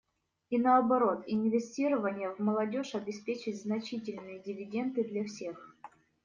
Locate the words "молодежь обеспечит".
2.39-3.55